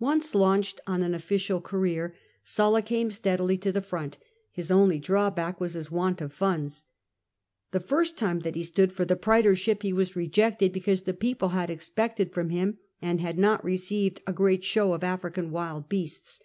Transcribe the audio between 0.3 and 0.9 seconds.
launched